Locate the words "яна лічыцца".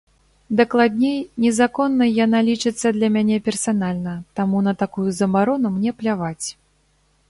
2.25-2.87